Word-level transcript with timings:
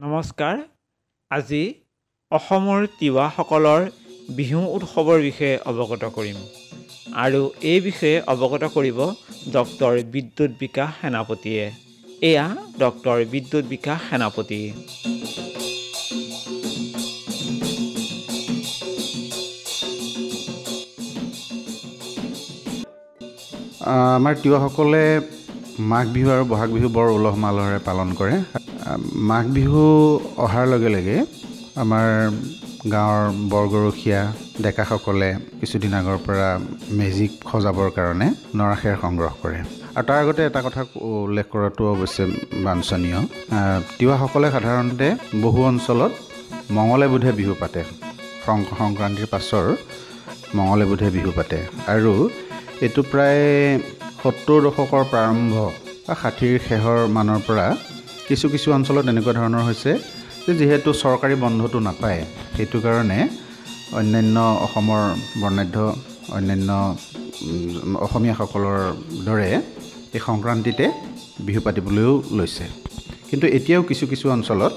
নমস্কাৰ। 0.00 0.58
আজি 1.30 1.58
অসমৰ 2.30 2.82
তিৱাসকলৰ 2.96 3.84
বিহু 4.38 4.58
উৎসৱৰ 4.76 5.20
বিষয়ে 5.26 5.54
অৱগত 5.70 6.10
কৰিম। 6.16 6.38
আৰু 7.22 7.40
এই 7.70 7.80
বিষয়ে 7.86 8.16
অৱগত 8.32 8.68
কৰিব 8.74 8.98
ডক্টৰ 9.54 9.94
বিদ্যুৎ 10.16 10.50
বিকাশ 10.60 10.90
সেনাপতিয়ে। 11.00 11.64
এয়া 12.30 12.46
ডক্টৰ 12.82 13.24
বিদ্যুৎ 13.32 13.64
বিকাশ 13.72 13.98
সেনাপতি। 14.10 14.60
আমাৰ 24.16 24.34
তিৱাসকলে 24.42 25.02
মাঘ 25.76 26.06
বিহু 26.14 26.28
আৰু 26.34 26.44
বহাগ 26.52 26.70
বিহু 26.76 26.88
বৰ 26.96 27.08
উলহ 27.18 27.34
মালহেৰে 27.44 27.80
পালন 27.88 28.08
কৰে। 28.18 28.34
মাঘ 29.30 29.46
বিহু 29.56 29.82
অহাৰ 30.44 30.66
লগে 30.72 30.88
লগে 30.96 31.16
আমাৰ 31.82 32.06
গাঁৱৰ 32.92 33.24
বৰগৰখীয়া 33.52 34.20
ডেকাসকলে 34.64 35.28
কিছুদিন 35.60 35.92
আগৰ 36.00 36.18
পৰা 36.26 36.48
মেজিক 36.98 37.32
সজাবৰ 37.50 37.88
কাৰণে 37.98 38.26
নৰা 38.58 38.76
খেৰ 38.80 38.96
সংগ্ৰহ 39.04 39.32
কৰে। 39.42 39.58
আৰু 39.96 40.04
তাৰ 40.08 40.18
আগতে 40.22 40.40
এটা 40.50 40.60
কথা 40.66 40.80
উল্লেখ 41.28 41.46
কৰাটো 41.52 41.82
অৱশ্যে 41.94 42.24
বাঞ্ছনীয়। 42.66 43.18
তিৱাসকলে 43.98 44.48
সাধাৰণতে 44.54 45.08
বহু 45.44 45.60
অঞ্চলত 45.70 46.12
মঙলে 46.76 47.06
বোধে 47.12 47.30
বিহু 47.40 47.54
পাতে। 47.60 47.80
সংক্ৰান্তিৰ 48.80 49.28
পাছৰ 49.34 49.66
মঙলে 50.58 50.84
বোধে 50.90 51.08
বিহু 51.16 51.30
পাতে। 51.38 51.58
আৰু 51.94 52.12
এইটো 52.84 53.00
প্ৰায় 53.10 53.44
সত্তৰ 54.26 54.60
দশকৰ 54.66 55.04
প্ৰাৰম্ভ 55.10 55.54
বা 56.06 56.14
ষাঠিৰ 56.22 56.54
শেষৰ 56.68 57.00
মানৰ 57.16 57.40
পৰা 57.46 57.66
কিছু 58.28 58.46
কিছু 58.54 58.68
অঞ্চলত 58.76 59.04
এনেকুৱা 59.12 59.32
ধৰণৰ 59.38 59.62
হৈছে 59.68 59.92
যে 60.44 60.52
যিহেতু 60.60 60.90
চৰকাৰী 61.02 61.34
বন্ধটো 61.44 61.78
নাপায় 61.88 62.20
সেইটো 62.56 62.78
কাৰণে 62.86 63.18
অন্যান্য 63.98 64.36
অসমৰ 64.66 65.02
বৰ্ণাঢ্য 65.42 65.78
অন্যান্য 66.36 66.70
অসমীয়াসকলৰ 68.06 68.78
দৰে 69.26 69.50
এই 70.16 70.20
সংক্ৰান্তিতে 70.28 70.84
বিহু 71.46 71.60
পাতিবলৈও 71.66 72.12
লৈছে। 72.38 72.66
কিন্তু 73.28 73.46
এতিয়াও 73.56 73.82
কিছু 73.90 74.04
কিছু 74.12 74.26
অঞ্চলত 74.36 74.72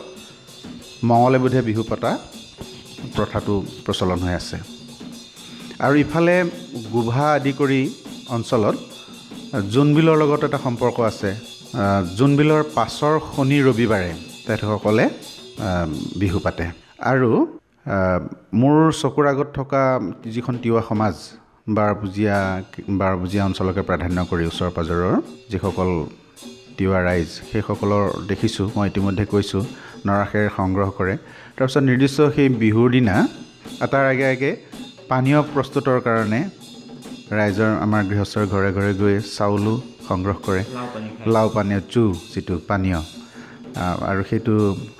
মঙলে 1.09 1.38
বোধে 1.44 1.61
বিহু 1.69 1.84
পতা 1.89 2.11
প্ৰথাটো 3.16 3.53
প্ৰচলন 3.86 4.19
হৈ 4.25 4.34
আছে। 4.41 4.58
আৰু 5.86 5.95
ইফালে 6.06 6.36
গোভা 6.94 7.28
আদি 7.38 7.52
কৰি 7.59 7.81
অঞ্চলত 8.38 8.78
জোনবিলৰ 9.50 10.17
লগত 10.22 10.42
এটা 10.47 10.59
সম্পৰ্ক 10.66 10.97
আছে। 11.11 11.30
জোনবিলৰ 12.17 12.61
পাছৰ 12.78 13.14
শনি 13.33 13.58
ৰবিবাৰে 13.67 14.11
তেখেতসকলে 14.45 15.06
বিহু 16.22 16.39
পাতে। 16.45 16.66
আৰু 17.11 17.30
মোৰ 18.61 18.75
চকুৰ 19.02 19.25
আগত 19.33 19.50
থকা 19.58 19.81
যিখন 20.36 20.53
তিৱা 20.64 20.81
সমাজ 20.89 21.16
বাৰপুজীয়া 21.78 22.38
বাৰপুজীয়া 23.02 23.44
অঞ্চলকে 23.50 23.81
প্ৰাধান্য 23.89 24.19
কৰি 24.30 24.44
ওচৰ 24.52 24.69
পাজৰৰ 24.78 25.16
যিসকল 25.52 25.89
তিৱা 26.78 27.00
ৰাইজ 27.08 27.30
সেইসকলৰ 27.50 28.03
দেখিছোঁ 28.30 28.67
মই 28.75 28.86
ইতিমধ্যে 28.91 29.25
কৈছোঁ 29.34 29.63
নৰাখেৰ 30.08 30.45
সংগ্ৰহ 30.58 30.89
কৰে। 30.97 31.16
তাৰপিছত 31.56 31.84
নিৰ্দিষ্ট 31.89 32.17
সেই 32.36 32.47
বিহুৰ 32.61 32.88
দিনা 32.95 33.16
তাৰ 33.91 34.06
আগে 34.13 34.25
আগে 34.34 34.52
পানীয় 35.09 35.39
প্ৰস্তুতৰ 35.53 36.00
কাৰণে 36.08 36.39
ৰাইজৰ 37.38 37.72
আমাৰ 37.85 38.02
গৃহস্থৰ 38.09 38.45
ঘৰে 38.53 38.69
ঘৰে 38.77 38.91
গৈ 39.02 39.16
চাউলো 39.38 39.73
সংগ্ৰহ 40.08 40.38
কৰে। 40.45 40.63
লাও 41.33 41.47
পানীয় 41.55 41.81
চু 41.91 42.03
যিটো 42.31 42.55
পানীয়। 42.69 42.99
আৰু 44.09 44.22
সেইটো 44.30 44.53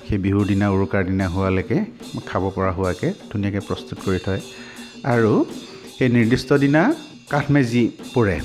সেই 0.06 0.18
বিহুৰ 0.24 0.44
দিনা 0.50 0.66
উৰুকাৰ 0.76 1.02
দিনা 1.10 1.26
হোৱালৈকে 1.34 1.78
খাব 2.28 2.42
পৰা 2.56 2.70
হোৱাকৈ 2.78 3.10
ধুনীয়াকৈ 3.30 3.62
প্ৰস্তুত 3.68 3.98
কৰি 4.06 4.20
থয়। 4.26 4.40
আৰু 5.14 5.32
সেই 5.96 6.08
নিৰ্দিষ্ট 6.16 6.50
দিনা 6.62 6.82
কাঠমেজি 7.32 7.84
পোৰে। 8.14 8.36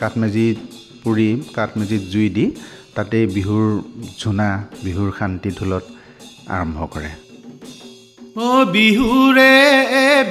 কাঠমেজি 0.00 0.46
পুৰি 1.02 1.28
কাঠমেজিত 1.56 2.02
জুই 2.12 2.28
দি 2.36 2.46
তাতেই 2.96 3.24
বিহুৰ 3.36 3.66
ঝুনা 4.20 4.48
বিহুৰ 4.84 5.10
শান্তি 5.18 5.50
ঢোলত 5.58 5.84
আৰম্ভ 6.56 6.78
কৰে। 6.94 7.12
অ 8.46 8.50
বিহুৰে 8.74 9.54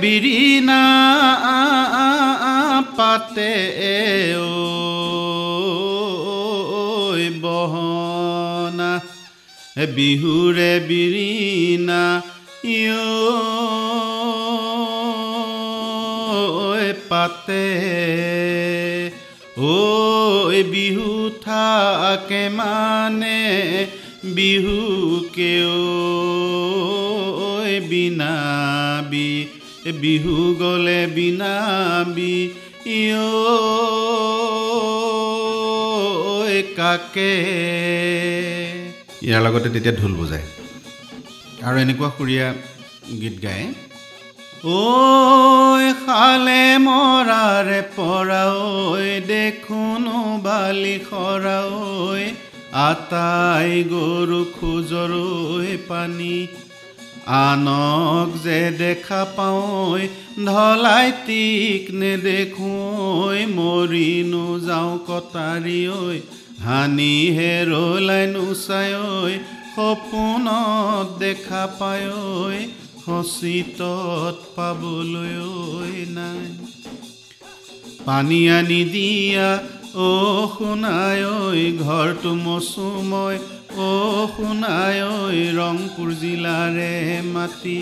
বিৰিণা 0.02 0.82
পাতে 3.02 3.54
বহনা 7.42 8.92
বিহুৰে 9.96 10.74
বিৰিণা 10.90 12.04
পাতে 17.10 17.68
ঐ 19.62 19.72
বিহু 20.72 21.08
থাকে 21.42 22.44
মানে 22.50 23.42
বিহু 24.36 24.78
কেও 25.36 25.78
বিনাবি, 27.90 29.32
বিহু 30.02 30.36
গ'লে 30.60 31.02
বিনাবি 31.16 32.36
কাকে 36.78 37.34
ইয়াৰ 39.24 39.42
লগতে 39.46 39.70
তেতিয়া 39.74 39.96
ঢোল 40.02 40.14
বজায়। 40.20 40.46
আৰু 41.68 41.76
এনেকুৱা 41.84 42.10
সুৰীয়া 42.18 42.48
গীত 43.22 43.36
গায়। 43.44 43.66
ঐ 44.66 45.94
খালে 46.06 46.64
মৰাৰে 46.86 47.82
পৰা 47.96 48.44
ঐ 48.54 49.20
দেখোনো 49.28 50.18
বালি 50.44 50.98
সৰা 51.10 51.60
ঐ 51.72 52.20
আটাই 52.88 53.84
গৰু 53.94 54.46
খোজৰ 54.56 55.12
পানী 55.90 56.48
আনক 57.28 58.44
যে 58.44 58.72
দেখা 58.78 59.26
পাওঁ 59.38 60.00
ঢলাই 60.46 61.12
টিক 61.28 61.92
নেদেখোঁ 61.92 63.36
মৰিনো 63.56 64.60
যাওঁ 64.60 64.98
কটাৰী 65.08 65.88
ঐ 65.88 66.20
হানি 66.64 67.30
হেৰলাই 67.30 68.28
নোচাই 68.28 68.94
ঐ 68.94 69.32
সপোনত 69.76 71.20
দেখা 71.20 71.68
পায় 71.80 72.10
ঐ 72.10 72.58
সচিতত 73.06 74.36
পাবলৈ 74.56 75.34
ঐ 75.40 76.06
নাই। 76.08 76.48
পানী 78.06 78.50
আনি 78.50 78.84
দিয়া 78.84 79.60
অ' 79.96 80.48
শুনাই 80.58 81.24
ঐ 81.24 81.40
ঘৰটো 81.86 82.34
মচো 82.36 83.02
মই 83.02 83.38
অ' 83.78 84.28
শুনাই 84.38 84.98
ঐ 85.02 85.12
ৰংপুৰ 85.56 86.10
জিলাৰে 86.14 87.22
মাটি। 87.22 87.76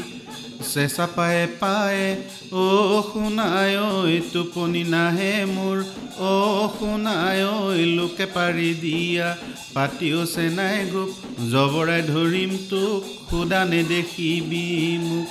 চেঁচা 0.74 1.06
পায়ে 1.16 1.46
পায়ে 1.60 2.08
অ' 2.54 3.02
শুনাই 3.14 3.78
ঐ 3.78 4.20
টোপনি 4.34 4.84
নাহে 4.84 5.46
মোৰ। 5.46 5.78
অ' 6.20 6.70
শুনাই 6.80 7.40
ঐ 7.44 7.76
লোকে 7.96 8.26
পাৰি 8.26 8.74
দিয়া 8.74 9.28
পাতিও 9.74 10.26
চেনাই 10.26 10.78
গোপ। 10.86 11.10
জবৰাই 11.52 12.02
ধৰিম 12.02 12.52
তোক 12.70 13.02
সুদা 13.30 13.66
নেদেখিবি 13.66 14.66
মোক। 14.98 15.30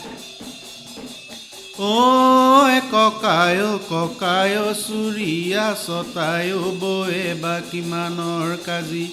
ঐ 1.80 2.80
ককায় 2.90 3.62
ককায় 3.90 4.56
চুৰিয়া 4.74 5.74
চতায় 5.86 6.52
বয়ে 6.80 7.34
বা 7.34 7.60
কিমানৰ 7.70 8.56
কাজি। 8.66 9.06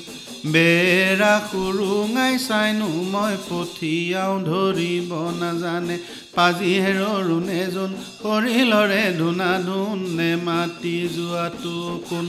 বেৰা 0.53 1.33
সুৰুঙাই 1.51 2.33
চাইনো 2.37 2.87
মই 3.13 3.35
পঠিয়াওঁ 3.49 4.37
ধৰিব 4.43 5.11
নাজানে। 5.41 5.97
পাজি 6.35 6.73
হেৰৰুণে 6.79 7.61
যোন 7.73 7.91
শৰীৰৰে 8.01 9.03
ধূনা 9.17 9.51
ধুনে 9.59 10.31
মাতি 10.45 10.97
যোৱাটো 11.15 11.77
কোন? 12.09 12.27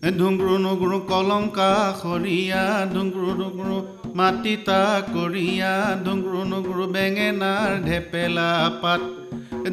ধুংগুৰু 0.00 0.54
নুগুৰু 0.64 0.98
কলংকা 1.08 1.70
সৰীয়া 2.00 2.62
ধুংগুৰু 2.92 3.32
নুগুৰু 3.40 3.74
মাটিতা 4.18 4.80
কৰিয়া 5.14 5.72
ধুংগুৰু 6.06 6.40
নুগুৰু 6.52 6.84
বেঙেনাৰ 6.94 7.68
ঢেপেলা 7.88 8.48
পাত। 8.82 9.02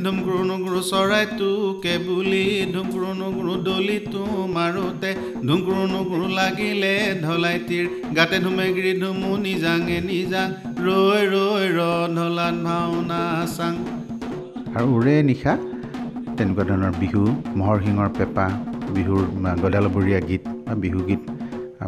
ধুমগুৰু 0.04 0.42
নুগুৰু 0.52 0.80
চৰাইটো 0.92 1.50
কেবুলি 1.84 2.44
ধুমগুৰু 2.74 3.10
নুগুৰু 3.22 3.54
দলিটো 3.70 4.24
মাৰোতে। 4.58 5.12
ধুমগুৰু 5.48 5.84
নুগুৰু 5.96 6.26
লাগিলে 6.40 6.94
ঢলাইটিৰ 7.24 7.86
গাতে 8.18 8.38
ধুমেগিৰি 8.46 8.94
ধুমু 9.02 9.32
নিজাঙে 9.48 9.98
নিজাং। 10.12 10.48
ৰৈ 10.86 11.22
ৰৈ 11.34 11.66
ৰ 11.78 11.82
ঢলাত 12.16 12.56
ভাওনা 12.68 13.22
চাং। 13.56 13.74
আৰু 14.76 14.88
উৰে 14.98 15.16
নিশা 15.30 15.54
তেনেকুৱা 16.38 16.64
ধৰণৰ 16.70 16.94
বিহু 17.02 17.22
মহৰ 17.60 17.78
শিঙৰ 17.86 18.10
পেঁপা 18.18 18.48
বিহুৰ 18.98 19.22
গদালবৰীয়া 19.64 20.20
গীত 20.30 20.44
বা 20.66 20.74
বিহু 20.84 21.00
গীত 21.10 21.24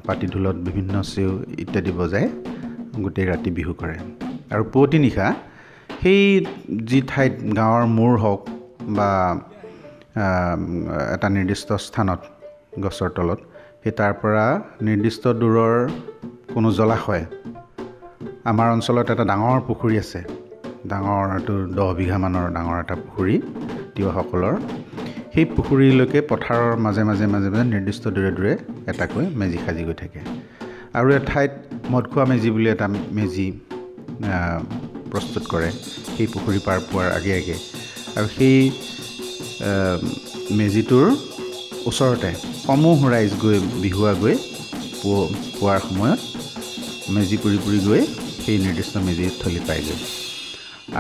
পাতি 0.08 0.26
ঢোলত 0.34 0.58
বিভিন্ন 0.68 0.94
চেউ 1.14 1.32
ইত্যাদি 1.64 1.92
বজাই 2.00 2.26
গোটেই 3.04 3.26
ৰাতি 3.32 3.50
বিহু 3.58 3.74
কৰে। 3.82 3.96
আৰু 4.54 4.64
পুৱতি 4.74 4.98
নিশা 5.06 5.28
সেই 6.02 6.22
যি 6.90 7.00
ঠাইত 7.12 7.34
গাঁৱৰ 7.60 7.84
মূৰ 7.98 8.14
হওক 8.24 8.42
বা 8.98 9.10
এটা 11.16 11.28
নিৰ্দিষ্ট 11.38 11.70
স্থানত 11.88 12.20
গছৰ 12.84 13.10
তলত 13.18 13.40
সেই 13.82 13.94
তাৰ 14.00 14.14
পৰা 14.22 14.46
নিৰ্দিষ্ট 14.88 15.24
দূৰৰ 15.42 15.74
কোনো 16.54 16.70
জলাশয় 16.80 17.26
আমাৰ 18.52 18.68
অঞ্চলত 18.76 19.08
এটা 19.14 19.26
ডাঙৰ 19.32 19.58
পুখুৰী 19.68 19.96
আছে। 20.04 20.20
ডাঙৰ 20.92 21.24
এইটো 21.38 21.54
দহ 21.78 21.90
বিঘামানৰ 22.00 22.46
ডাঙৰ 22.58 22.78
এটা 22.84 22.96
পুখুৰী 23.04 23.36
তিৱাসকলৰ। 23.96 24.56
সেই 25.34 25.46
পুখুৰীলৈকে 25.56 26.20
পথাৰৰ 26.32 26.72
মাজে 26.86 27.04
মাজে 27.10 27.26
মাজে 27.34 27.50
মাজে 27.54 27.66
নিৰ্দিষ্ট 27.74 28.04
দূৰে 28.16 28.32
দূৰে 28.38 28.54
এটাকৈ 28.92 29.26
মেজি 29.40 29.58
সাজি 29.66 29.84
গৈ 29.88 29.96
থাকে। 30.02 30.20
আৰু 30.98 31.08
এঠাইত 31.20 31.52
মদখোৱা 31.94 32.24
মেজি 32.32 32.50
বুলি 32.56 32.68
এটা 32.76 32.88
মেজি 33.18 33.48
প্ৰস্তুত 35.12 35.44
কৰে। 35.52 35.70
সেই 36.16 36.28
পুখুৰী 36.34 36.60
পাৰ 36.68 36.78
পোৱাৰ 36.90 37.10
আগে 37.18 37.32
আগে। 37.40 37.56
আৰু 38.18 38.28
সেই 38.38 38.58
মেজিটোৰ 40.60 41.08
ওচৰতে 41.90 42.32
সমূহ 42.66 43.00
ৰাইজ 43.14 43.32
গৈ 43.44 43.58
বিহুৱা 43.84 44.14
গৈ 44.24 44.36
পোৱাৰ 45.60 45.80
সময়ত 45.88 46.20
মেজি 47.16 47.38
পুৰি 47.44 47.58
পুৰি 47.66 47.80
গৈ 47.88 48.02
সেই 48.44 48.58
নিৰ্দিষ্ট 48.66 48.94
মেজিথলী 49.08 49.62
পায়গৈ। 49.68 49.98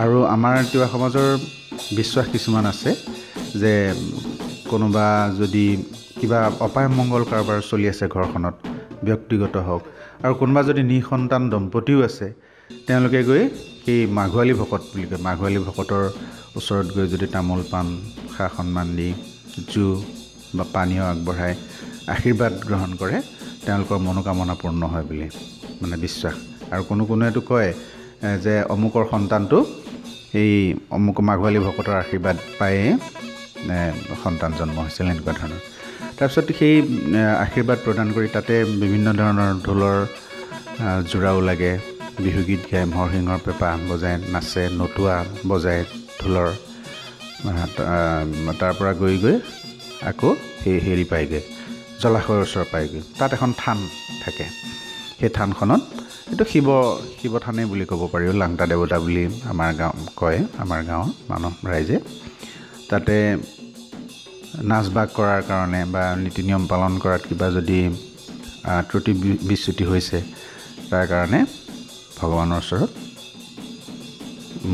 আৰু 0.01 0.17
আমাৰ 0.35 0.55
তিৱা 0.71 0.87
সমাজৰ 0.93 1.27
বিশ্বাস 1.97 2.25
কিছুমান 2.33 2.65
আছে। 2.73 2.91
যে 3.61 3.73
কোনোবা 4.71 5.07
যদি 5.39 5.65
কিবা 6.19 6.39
অপায় 6.65 6.89
মংগল 6.97 7.23
কাৰোবাৰ 7.31 7.59
চলি 7.71 7.85
আছে 7.93 8.05
ঘৰখনত 8.15 8.55
ব্যক্তিগত 9.07 9.55
হওক 9.67 9.83
আৰু 10.23 10.33
কোনোবা 10.41 10.61
যদি 10.69 10.81
নিসন্তান 10.93 11.43
দম্পতীও 11.51 11.99
আছে 12.09 12.27
তেওঁলোকে 12.87 13.19
গৈ 13.29 13.43
সেই 13.83 13.99
মাঘোৱালী 14.17 14.53
ভকত 14.61 14.81
বুলি 14.91 15.05
কয় 15.09 15.21
মাঘোৱালী 15.27 15.59
ভকতৰ 15.67 16.03
ওচৰত 16.59 16.87
গৈ 16.95 17.05
যদি 17.13 17.27
তামোল 17.35 17.61
পাণ 17.71 17.85
সা 18.33 18.45
সন্মান 18.55 18.87
দি 18.97 19.09
জু 19.71 19.85
বা 20.57 20.63
পানীয় 20.75 21.03
আগবঢ়াই 21.13 21.53
আশীৰ্বাদ 22.13 22.53
গ্ৰহণ 22.67 22.91
কৰে 23.01 23.17
তেওঁলোকৰ 23.65 23.97
মনোকামনা 24.07 24.53
পূৰ্ণ 24.61 24.81
হয় 24.93 25.05
বুলি 25.09 25.27
মানে 25.81 25.95
বিশ্বাস। 26.05 26.35
আৰু 26.73 26.81
কোনো 26.89 27.03
কোনোৱেতো 27.09 27.41
কয় 27.49 27.71
যে 28.43 28.55
অমুকৰ 28.73 29.03
সন্তানটো 29.13 29.57
এই 30.41 30.53
অমুক 30.97 31.17
মাঘোৱালী 31.27 31.59
ভকতৰ 31.65 31.95
আশীৰ্বাদ 32.03 32.37
পায়েই। 32.59 32.91
সন্তান 34.23 34.51
জন্ম 34.59 34.77
হৈছিল 34.85 35.05
এনেকুৱা 35.13 35.33
ধৰণৰ। 35.39 35.61
তাৰপিছত 36.17 36.47
সেই 36.59 36.75
আশীৰ্বাদ 37.45 37.79
প্ৰদান 37.85 38.07
কৰি 38.15 38.27
তাতে 38.35 38.53
বিভিন্ন 38.83 39.07
ধৰণৰ 39.21 39.51
ঢোলৰ 39.65 39.97
যোৰাও 41.11 41.39
লাগে। 41.49 41.73
বিহুগীত 42.23 42.61
গায় 42.71 42.87
মৰসিংহৰ 42.95 43.39
পেঁপা 43.45 43.69
বজায় 43.89 44.17
নাচে 44.33 44.63
নতুৱা 44.81 45.15
বজায় 45.49 45.83
ঢোলৰ 46.19 46.49
তাৰ 48.59 48.73
পৰা 48.79 48.91
গৈ 49.01 49.15
গৈ 49.23 49.35
আকৌ 50.11 50.29
সেই 50.61 50.77
হেৰি 50.85 51.05
পায়গৈ 51.11 51.41
জলাশয়ৰ 52.01 52.39
ওচৰ 52.45 52.65
পায়গৈ। 52.73 53.01
তাত 53.19 53.31
এখন 53.37 53.51
থান 53.61 53.77
থাকে। 54.23 54.45
সেই 55.19 55.31
থানখনত 55.37 55.81
এইটো 56.31 56.43
শিৱ 56.51 56.67
শিৱ 57.19 57.33
থানেই 57.45 57.65
বুলি 57.71 57.85
ক'ব 57.91 58.01
পাৰি। 58.13 58.23
লাংটা 58.41 58.65
দেৱতা 58.71 58.97
বুলি 59.03 59.23
আমাৰ 59.51 59.69
গাঁও 59.79 59.93
কয় 60.19 60.39
আমাৰ 60.63 60.79
গাঁৱৰ 60.89 61.07
মানুহ 61.31 61.51
ৰাইজে। 61.71 61.97
তাতে 62.89 63.15
নাচ 64.69 64.85
বাগ 64.95 65.07
কৰাৰ 65.17 65.41
কাৰণে 65.49 65.81
বা 65.93 66.03
নীতি 66.23 66.41
নিয়ম 66.47 66.63
পালন 66.71 66.93
কৰাত 67.03 67.23
কিবা 67.29 67.47
যদি 67.57 67.79
ত্ৰুটি 68.87 69.11
বিচ্যুতি 69.49 69.83
হৈছে 69.91 70.17
তাৰ 70.89 71.05
কাৰণে 71.11 71.39
ভগৱানৰ 72.19 72.59
ওচৰত 72.63 72.91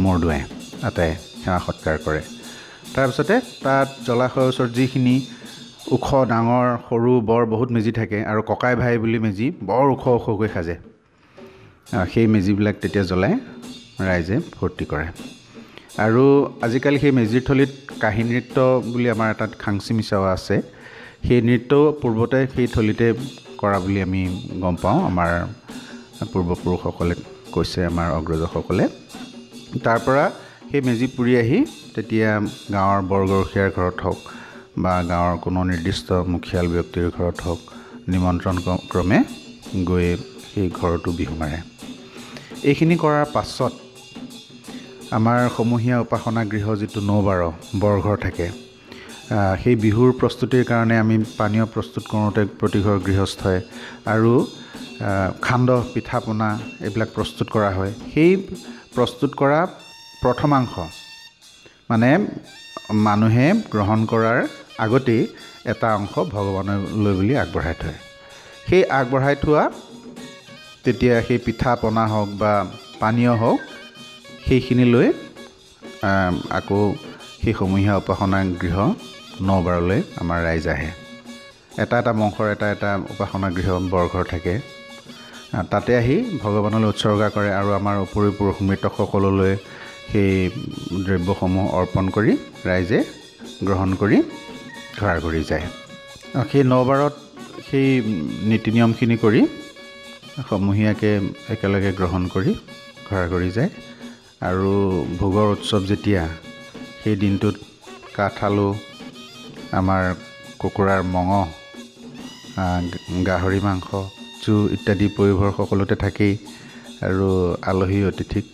মূৰ 0.04 0.18
আটাই 0.88 1.12
সেৱা 1.42 1.60
সৎকাৰ 1.66 1.98
কৰে। 2.06 2.22
তাৰপিছতে 2.96 3.36
তাত 3.66 3.88
জলাশয়ৰ 4.08 4.48
ওচৰত 4.52 4.72
যিখিনি 4.80 5.16
ওখ 5.96 6.08
ডাঙৰ 6.32 6.68
সৰু 6.88 7.12
বৰ 7.30 7.44
বহুত 7.54 7.70
মেজি 7.76 7.92
থাকে 8.00 8.20
আৰু 8.32 8.42
ককাই 8.52 8.74
ভাই 8.82 8.94
বুলি 9.04 9.20
মেজি 9.26 9.48
বৰ 9.70 9.86
ওখ 9.94 10.04
ওখকৈ 10.18 10.50
সাজে 10.56 10.76
সেই 12.12 12.28
মেজিবিলাক 12.34 12.76
তেতিয়া 12.84 13.04
জ্বলাই 13.12 13.34
ৰাইজে 14.08 14.36
ফূৰ্তি 14.56 14.86
কৰে। 14.92 15.08
আৰু 16.03 16.24
আজিকালি 16.65 16.97
সেই 17.03 17.13
মেজিৰ 17.18 17.44
থলীত 17.47 17.71
কাঁহী 18.01 18.24
নৃত্য 18.30 18.57
বুলি 18.92 19.07
আমাৰ 19.15 19.27
এটা 19.33 19.45
খাংচি 19.63 19.92
মিছাও 19.97 20.24
আছে 20.36 20.56
সেই 21.27 21.39
নৃত্যও 21.47 21.83
পূৰ্বতে 22.01 22.39
সেই 22.53 22.68
থলীতে 22.75 23.07
কৰা 23.62 23.77
বুলি 23.83 24.00
আমি 24.07 24.21
গম 24.63 24.75
পাওঁ 24.83 25.00
আমাৰ 25.09 25.31
পূৰ্বপুৰুষসকলে 26.31 27.15
কৈছে 27.53 27.80
আমাৰ 27.92 28.07
অগ্ৰজসকলে। 28.18 28.83
তাৰ 29.86 30.00
পৰা 30.06 30.25
সেই 30.69 30.81
মেজি 30.88 31.07
পুৰি 31.15 31.33
আহি 31.44 31.59
তেতিয়া 31.95 32.30
গাঁৱৰ 32.75 33.01
বৰগৰখীয়াৰ 33.12 33.69
ঘৰত 33.77 33.97
হওক 34.06 34.19
বা 34.83 34.94
গাঁৱৰ 35.12 35.36
কোনো 35.45 35.59
নিৰ্দিষ্ট 35.71 36.07
মুখিয়াল 36.33 36.68
ব্যক্তিৰ 36.75 37.06
ঘৰত 37.18 37.38
হওক 37.45 37.62
নিমন্ত্ৰণ 38.13 38.56
ক্ৰমে 38.92 39.19
গৈ 39.89 40.07
সেই 40.51 40.68
ঘৰতো 40.80 41.09
বিহু 41.19 41.36
মাৰে। 41.42 41.59
এইখিনি 42.69 42.95
কৰাৰ 43.03 43.25
পাছত 43.36 43.74
আমাৰ 45.18 45.40
সমূহীয়া 45.57 45.98
উপাসনা 46.06 46.42
গৃহ 46.52 46.68
যিটো 46.81 47.00
নৌবাৰ 47.10 47.40
বৰঘৰ 47.81 48.18
থাকে 48.25 48.48
সেই 49.62 49.75
বিহুৰ 49.84 50.10
প্ৰস্তুতিৰ 50.19 50.63
কাৰণে 50.72 50.96
আমি 51.04 51.16
পানীয় 51.40 51.66
প্ৰস্তুত 51.74 52.04
কৰোঁতে 52.12 52.42
প্ৰতিঘৰ 52.60 52.98
গৃহস্থই 53.07 53.60
আৰু 54.13 54.34
সান্দহ 55.48 55.80
পিঠা 55.94 56.19
পনা 56.25 56.50
এইবিলাক 56.86 57.10
প্ৰস্তুত 57.18 57.48
কৰা 57.56 57.69
হয়। 57.78 57.94
সেই 58.13 58.31
প্ৰস্তুত 58.96 59.31
কৰা 59.42 59.60
প্ৰথমাংশ 60.24 60.74
মানে 61.90 62.10
মানুহে 63.07 63.48
গ্ৰহণ 63.74 64.00
কৰাৰ 64.12 64.40
আগতেই 64.86 65.22
এটা 65.72 65.88
অংশ 66.00 66.13
ভগৱানলৈ 66.34 67.13
বুলি 67.19 67.34
আগবঢ়াই 67.44 67.75
থয়। 67.81 67.98
সেই 68.68 68.84
আগবঢ়াই 69.00 69.36
থোৱা 69.44 69.63
তেতিয়া 70.84 71.16
সেই 71.28 71.40
পিঠা 71.46 71.72
পনা 71.81 72.04
হওক 72.13 72.30
বা 72.42 72.54
পানীয় 73.02 73.34
হওক 73.42 73.60
সেইখিনি 74.45 74.86
লৈ 74.94 75.07
আকৌ 76.57 76.80
সেই 77.42 77.53
সমূহীয়া 77.59 77.94
উপাসনা 78.01 78.39
গৃহ 78.62 78.77
নবাৰলৈ 79.50 80.00
আমাৰ 80.21 80.39
ৰাইজ 80.47 80.65
আহে। 80.74 80.89
এটা 81.83 81.95
এটা 82.01 82.12
বংশৰ 82.19 82.47
এটা 82.56 82.68
এটা 82.75 82.92
উপাসনা 83.13 83.47
গৃহ 83.57 83.69
বৰঘৰ 83.94 84.24
থাকে। 84.33 84.53
তাতে 85.71 85.92
আহি 86.01 86.18
ভগৱানলৈ 86.44 86.88
উৎসৰ্গা 86.94 87.27
কৰে 87.36 87.50
আৰু 87.59 87.69
আমাৰ 87.80 87.95
উপৰি 88.06 88.30
পুৰুষ 88.38 88.57
মৃতকসকললৈ 88.68 89.54
সেই 90.09 90.31
দ্ৰব্যসমূহ 91.06 91.66
অৰ্পণ 91.80 92.06
কৰি 92.16 92.33
ৰাইজে 92.69 92.99
গ্ৰহণ 93.68 93.90
কৰি 94.02 94.18
ঘৰা 94.99 95.16
ঘূৰি 95.25 95.42
যায়। 95.49 95.66
সেই 96.52 96.64
নবাৰত 96.73 97.14
সেই 97.68 97.87
নীতি 98.49 98.69
নিয়মখিনি 98.75 99.16
কৰি 99.23 99.42
সমূহীয়াকৈ 100.49 101.14
একেলগে 101.54 101.92
গ্ৰহণ 101.99 102.23
কৰি 102.33 102.52
ঘৰা 103.07 103.25
ঘূৰি 103.33 103.52
যায়। 103.57 103.71
আৰু 104.42 104.71
ভোগৰ 105.19 105.47
উৎসৱ 105.51 105.83
যেতিয়া 105.89 106.23
সেই 107.01 107.15
দিনটোত 107.21 107.56
কাঠ 108.15 108.35
আলু 108.47 108.68
আমাৰ 109.80 110.04
কুকুৰাৰ 110.61 111.01
মঙহ 111.15 111.44
গাহৰি 113.27 113.59
মাংস 113.68 113.87
জু 114.44 114.54
ইত্যাদি 114.75 115.07
পৰিভৰ 115.18 115.49
সকলোতে 115.59 115.95
থাকেই 116.04 116.33
আৰু 117.07 117.27
আলহী 117.71 117.99
অতিথিক 118.09 118.45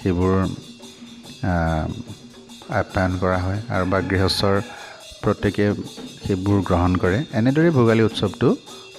সেইবোৰ 0.00 0.34
আপ্যায়ন 2.80 3.12
কৰা 3.22 3.38
হয় 3.44 3.60
আৰু 3.74 3.84
বা 3.92 3.98
গৃহস্থৰ 4.10 4.54
প্ৰত্যেকে 5.22 5.64
সেইবোৰ 6.24 6.58
গ্ৰহণ 6.68 6.92
কৰে। 7.02 7.18
এনেদৰেই 7.40 7.72
ভোগালী 7.78 8.02
উৎসৱটো 8.08 8.48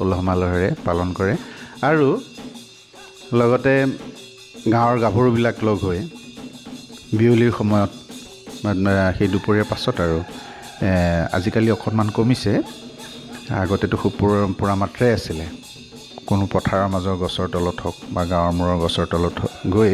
উলহ 0.02 0.20
মালহেৰে 0.30 0.70
পালন 0.86 1.10
কৰে। 1.18 1.34
আৰু 1.90 2.08
লগতে 3.40 3.74
গাঁৱৰ 4.74 4.98
গাভৰুবিলাক 5.04 5.58
লগ 5.68 5.78
হৈ 5.88 6.00
বিয়লিৰ 7.18 7.52
সময়ত 7.60 7.92
সেই 9.18 9.28
দুপৰীয়াৰ 9.34 9.68
পাছত 9.72 9.96
আৰু 10.06 10.18
আজিকালি 11.38 11.70
অকণমান 11.76 12.08
কমিছে। 12.18 12.54
আগতেতো 13.64 13.96
খুব 14.02 14.14
পুৰা 14.60 14.74
মাত্ৰাই 14.82 15.12
আছিলে। 15.18 15.46
কোনো 16.30 16.44
পথাৰৰ 16.54 16.88
মাজৰ 16.94 17.16
গছৰ 17.24 17.48
তলত 17.54 17.78
হওক 17.84 17.98
বা 18.14 18.22
গাঁৱৰ 18.32 18.52
মূৰৰ 18.58 18.78
গছৰ 18.84 19.06
তলত 19.12 19.38
গৈ 19.76 19.94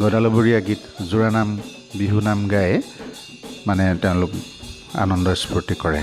গদালবৰীয়া 0.00 0.60
গীত 0.68 0.82
জোৰানাম 1.10 1.48
বিহুনাম 1.98 2.40
গাই 2.52 2.70
মানে 3.66 3.84
তেওঁলোক 4.02 4.32
আনন্দ 5.02 5.26
স্ফূৰ্তি 5.42 5.74
কৰে। 5.82 6.02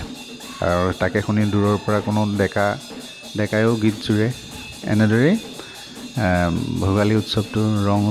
আৰু 0.66 0.88
তাকে 1.02 1.20
শুনি 1.26 1.44
দূৰৰ 1.54 1.76
পৰা 1.86 2.00
কোনো 2.08 2.22
ডেকা 2.40 2.68
ডেকায়ো 3.38 3.72
গীত 3.84 3.96
জোৰে। 4.06 4.28
এনেদৰেই 4.94 5.34
ভোগালী 6.82 7.14
উৎসৱটো 7.22 7.62
ৰং 7.88 8.02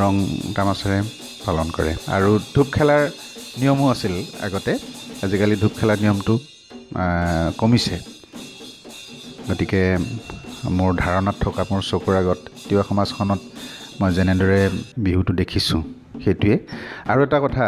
ৰং 0.00 0.14
তামাচেৰে 0.56 0.98
পালন 1.44 1.66
কৰে। 1.76 1.92
আৰু 2.16 2.30
ধূপ 2.54 2.68
খেলাৰ 2.76 3.02
নিয়মো 3.60 3.86
আছিল 3.94 4.14
আগতে। 4.46 4.72
আজিকালি 5.24 5.54
ধূপ 5.62 5.72
খেলাৰ 5.78 5.98
নিয়মটো 6.04 6.34
কমিছে। 7.60 7.96
গতিকে 9.48 9.82
মোৰ 10.78 10.90
ধাৰণাত 11.04 11.36
থকা 11.44 11.62
মোৰ 11.70 11.80
চকুৰ 11.90 12.14
আগত 12.22 12.40
তিৱা 12.66 12.82
সমাজখনত 12.90 13.40
মই 14.00 14.10
যেনেদৰে 14.16 14.60
বিহুটো 15.04 15.32
দেখিছোঁ 15.40 15.80
সেইটোৱে। 16.22 16.54
আৰু 17.10 17.20
এটা 17.26 17.38
কথা 17.44 17.64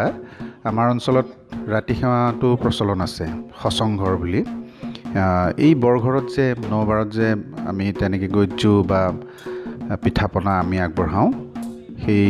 আমাৰ 0.70 0.86
অঞ্চলত 0.94 1.26
ৰাতি 1.74 1.94
সেৱাটো 2.00 2.48
প্ৰচলন 2.62 2.98
আছে 3.06 3.24
সচংঘৰ 3.60 4.12
বুলি। 4.22 4.40
এই 5.66 5.72
বৰঘৰত 5.84 6.26
যে 6.36 6.46
নবাৰত 6.72 7.08
যে 7.18 7.28
আমি 7.70 7.84
তেনেকৈ 8.00 8.28
গজ্জু 8.36 8.72
বা 8.90 9.00
পিঠা 10.02 10.26
পনা 10.32 10.52
আমি 10.62 10.76
আগবঢ়াওঁ। 10.86 11.28
সেই 12.02 12.24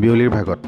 বিয়লিৰ 0.00 0.30
ভাগত 0.36 0.60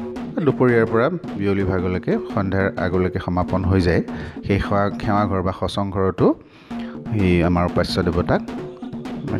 দুপৰীয়াৰ 0.45 0.85
পৰা 0.91 1.07
বিয়লি 1.39 1.63
ভাগলৈকে 1.71 2.13
সন্ধ্যাৰ 2.33 2.67
আগলৈকে 2.85 3.19
সমাপন 3.25 3.61
হৈ 3.69 3.81
যায়। 3.87 4.01
সেই 4.45 4.59
সেৱা 4.65 4.83
সেৱাঘৰ 5.01 5.41
বা 5.47 5.53
সচংঘৰতো 5.59 6.25
সেই 7.11 7.33
আমাৰ 7.49 7.63
উপাস্য 7.71 7.95
দেৱতাক 8.07 8.41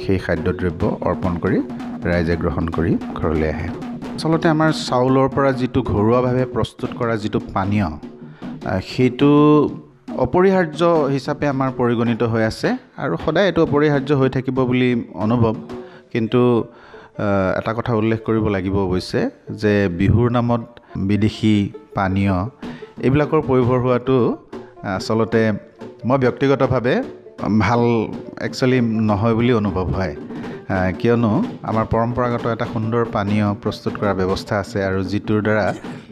সেই 0.05 0.17
খাদ্যদ্ৰব্য 0.25 0.81
অৰ্পণ 1.09 1.33
কৰি 1.43 1.57
ৰাইজে 2.09 2.35
গ্ৰহণ 2.43 2.65
কৰি 2.75 2.91
ঘৰলৈ 3.19 3.49
আহে। 3.55 3.69
আচলতে 4.15 4.47
আমাৰ 4.55 4.69
চাউলৰ 4.87 5.27
পৰা 5.35 5.51
যিটো 5.59 5.79
ঘৰুৱাভাৱে 5.93 6.43
প্ৰস্তুত 6.55 6.89
কৰা 6.99 7.15
যিটো 7.23 7.39
পানীয় 7.55 7.87
সেইটো 8.91 9.31
অপৰিহাৰ্য 10.25 10.81
হিচাপে 11.15 11.45
আমাৰ 11.53 11.69
পৰিগণিত 11.79 12.21
হৈ 12.33 12.43
আছে। 12.51 12.69
আৰু 13.03 13.13
সদায় 13.23 13.45
এইটো 13.49 13.61
অপৰিহাৰ্য 13.67 14.11
হৈ 14.19 14.29
থাকিব 14.35 14.57
বুলি 14.69 14.89
অনুভৱ। 15.25 15.53
কিন্তু 16.13 16.41
এটা 17.59 17.71
কথা 17.77 17.91
উল্লেখ 17.99 18.19
কৰিব 18.27 18.45
লাগিব 18.55 18.75
অৱশ্যে 18.85 19.21
যে 19.61 19.73
বিহুৰ 19.99 20.27
নামত 20.37 20.63
বিদেশী 21.09 21.55
পানীয় 21.97 22.35
এইবিলাকৰ 23.05 23.39
প্ৰয়োভৰ 23.47 23.79
হোৱাটো 23.85 24.17
আচলতে 24.97 25.41
মই 26.07 26.17
ব্যক্তিগতভাৱে 26.23 26.95
ভাল 27.63 27.81
একচুৱেলি 28.47 28.79
নহয় 29.09 29.35
বুলি 29.37 29.53
অনুভৱ 29.61 29.87
হয়। 29.97 30.15
কিয়নো 30.99 31.31
আমাৰ 31.69 31.85
পৰম্পৰাগত 31.93 32.43
এটা 32.55 32.65
সুন্দৰ 32.73 33.03
পানীয় 33.15 33.47
প্ৰস্তুত 33.63 33.93
কৰাৰ 33.99 34.15
ব্যৱস্থা 34.19 34.55
আছে 34.63 34.79
আৰু 34.89 34.99
যিটোৰ 35.11 35.39
দ্বাৰা 35.47 35.65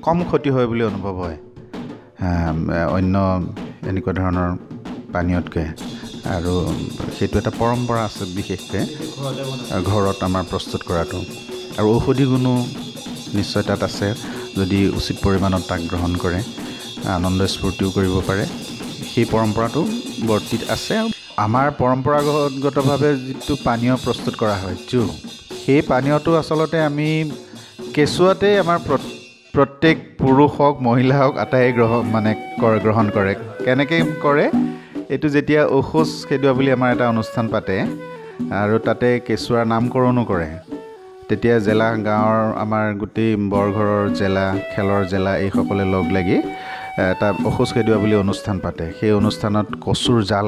কম 0.05 0.17
ক্ষতি 0.29 0.49
হয় 0.55 0.67
বুলি 0.71 0.83
অনুভৱ 0.91 1.15
হয়। 1.23 1.37
অন্য 2.97 3.15
এনেকুৱা 3.89 4.13
ধৰণৰ 4.19 4.49
পানীয়তকৈ। 5.13 5.65
আৰু 6.33 6.53
সেইটো 7.17 7.35
এটা 7.41 7.51
পৰম্পৰা 7.61 8.01
আছে 8.09 8.23
বিশেষকৈ। 8.37 8.81
ঘৰত 9.89 10.19
আমাৰ 10.29 10.43
প্ৰস্তুত 10.51 10.81
কৰাটো। 10.89 11.19
আৰু 11.79 11.87
ঔষধি 11.97 12.25
গুণো 12.31 12.53
নিশ্চয় 13.37 13.63
তাত 13.69 13.81
আছে 13.89 14.07
যদি 14.59 14.79
উচিত 14.99 15.15
পৰিমাণত 15.25 15.63
তাক 15.69 15.81
গ্ৰহণ 15.91 16.11
কৰে 16.23 16.39
আনন্দ 17.17 17.39
স্ফূৰ্তিও 17.53 17.89
কৰিব 17.97 18.15
পাৰে। 18.29 18.45
সেই 19.11 19.25
পৰম্পৰাটো 19.33 19.81
বৰ্তিত 20.29 20.61
আছে। 20.75 20.95
আমাৰ 21.45 21.67
পৰম্পৰাগতভাৱে 21.81 23.09
যিটো 23.25 23.53
পানীয় 23.67 23.95
প্ৰস্তুত 24.05 24.33
কৰা 24.41 24.55
হয় 24.61 24.77
জু 24.89 25.01
সেই 25.61 25.81
পানীয়টো 25.91 26.31
আচলতে 26.41 26.77
আমি 26.89 27.09
কেঁচুৱাতেই 27.95 28.55
আমাৰ 28.63 28.77
প্ৰত্যেক 29.53 29.97
পুৰুষ 30.21 30.51
হওক 30.59 30.75
মহিলা 30.87 31.15
হওক 31.19 31.35
আটাইয়ে 31.43 31.71
গ্ৰহণ 31.77 32.03
মানে 32.15 32.31
গ্ৰহণ 32.85 33.05
কৰে। 33.15 33.33
কেনেকৈ 33.65 34.01
কৰে? 34.25 34.45
এইটো 35.13 35.27
যেতিয়া 35.35 35.61
ঔষধ 35.77 36.09
খেদোৱা 36.27 36.51
বুলি 36.57 36.69
আমাৰ 36.77 36.89
এটা 36.95 37.05
অনুষ্ঠান 37.13 37.45
পাতে 37.53 37.75
আৰু 38.61 38.75
তাতে 38.87 39.07
কেঁচুৱাৰ 39.27 39.65
নামকৰণো 39.73 40.23
কৰে 40.29 40.49
তেতিয়া 41.29 41.55
জেলা 41.67 41.87
গাঁৱৰ 42.07 42.41
আমাৰ 42.63 42.85
গোটেই 43.01 43.31
বৰঘৰৰ 43.53 44.03
জেলা 44.19 44.45
খেলৰ 44.71 45.01
জেলা 45.13 45.31
এইসকলে 45.45 45.85
লগ 45.93 46.05
লাগি 46.15 46.37
এটা 47.11 47.27
অসুজ 47.49 47.69
খেদোৱা 47.75 47.97
বুলি 48.03 48.15
অনুষ্ঠান 48.25 48.57
পাতে। 48.65 48.85
সেই 48.97 49.11
অনুষ্ঠানত 49.21 49.67
কচুৰ 49.85 50.19
জাল 50.31 50.47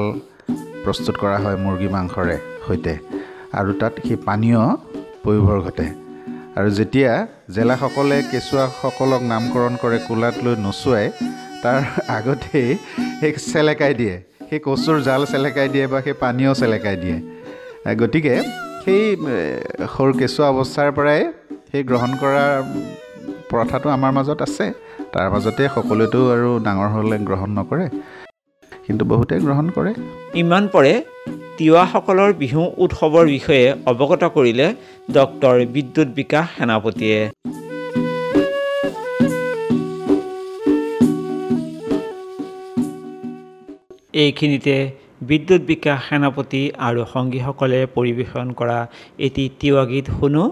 প্ৰস্তুত 0.84 1.14
কৰা 1.22 1.38
হয় 1.44 1.56
মুৰ্গী 1.64 1.88
মাংসৰে 1.96 2.36
সৈতে 2.66 2.94
আৰু 3.58 3.70
তাত 3.80 3.94
সেই 4.06 4.18
পানীয় 4.28 4.62
পয়োভৰ 5.24 5.58
ঘটে। 5.66 5.86
আৰু 6.58 6.68
যেতিয়া 6.78 7.12
জেলাসকলে 7.56 8.18
কেঁচুৱাসকলক 8.30 9.22
নামকৰণ 9.32 9.74
কৰে 9.82 9.98
কোলাত 10.08 10.36
লৈ 10.44 10.54
নচুৱাই 10.66 11.06
তাৰ 11.62 11.80
আগতেই 12.16 12.68
সেই 13.20 13.32
চেলেকাই 13.52 13.94
দিয়ে। 14.00 14.16
সেই 14.48 14.60
কচুৰ 14.66 14.96
জাল 15.08 15.22
চেলেকাই 15.32 15.68
দিয়ে 15.74 15.86
বা 15.92 15.98
সেই 16.06 16.16
পানীয় 16.22 16.52
চেলেকাই 16.60 16.96
দিয়ে। 17.02 17.16
গতিকে 18.00 18.34
সেই 18.82 19.02
সৰু 19.94 20.12
কেঁচুৱা 20.20 20.46
অৱস্থাৰ 20.52 20.88
পৰাই 20.96 21.20
সেই 21.70 21.82
গ্ৰহণ 21.88 22.10
কৰাৰ 22.22 22.52
প্ৰথাটো 23.50 23.88
আমাৰ 23.96 24.12
মাজত 24.18 24.40
আছে। 24.46 24.66
তাৰ 25.12 25.26
মাজতে 25.32 25.62
সকলোৱেতো 25.74 26.18
আৰু 26.34 26.50
ডাঙৰ 26.66 26.88
হ'লে 26.94 27.16
গ্ৰহণ 27.28 27.50
নকৰে 27.58 27.86
কিন্তু 28.86 29.02
বহুতে 29.12 29.34
গ্ৰহণ 29.46 29.66
কৰে। 29.76 29.92
ইমান 30.42 30.64
পৰে 30.74 30.92
তিৱাসকলৰ 31.58 32.30
বিহু 32.42 32.62
উৎসৱৰ 32.84 33.26
বিষয়ে 33.36 33.66
অৱগত 33.90 34.22
কৰিলে 34.36 34.66
ডক্টৰ 35.16 35.56
বিদ্যুৎ 35.74 36.08
বিকাশ 36.18 36.46
সেনাপতিয়ে। 36.56 37.20
এইখিনিতে 44.24 44.76
বিদ্যুৎ 45.28 45.62
বিকাশ 45.70 45.98
সেনাপতি 46.06 46.62
আৰু 46.86 47.00
সংগীসকলে 47.14 47.80
পৰিৱেশন 47.96 48.46
কৰা 48.58 48.78
এটি 49.26 49.44
তিৱা 49.60 49.82
গীত 49.90 50.06
শুনো। 50.16 50.44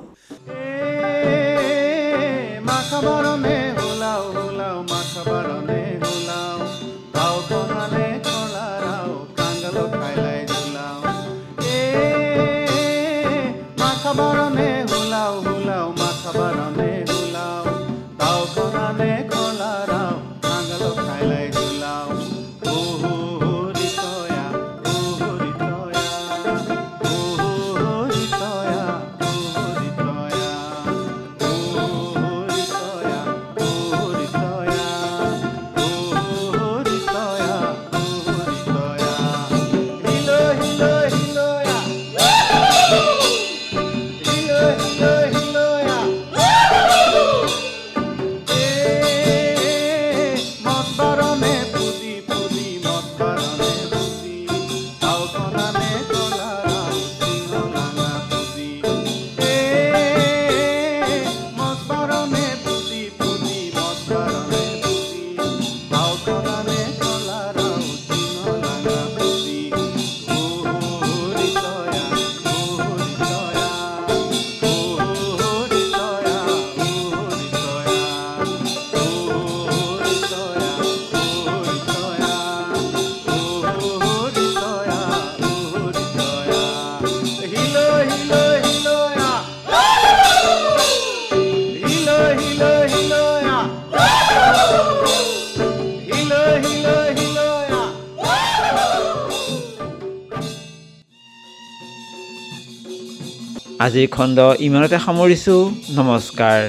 আজিৰ 103.87 104.07
খণ্ড 104.17 104.39
ইমানতে 104.67 104.99
সামৰিছোঁ। 105.07 105.61
নমস্কাৰ। 105.99 106.61